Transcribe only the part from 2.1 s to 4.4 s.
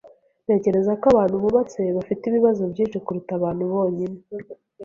ibibazo byinshi kuruta abantu bonyine.